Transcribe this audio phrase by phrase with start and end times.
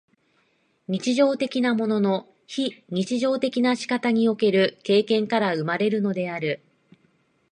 [0.87, 6.59] 日常的なものの非日常的な仕方における経験から生まれるのである。